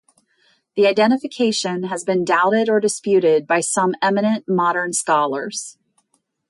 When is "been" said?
2.03-2.25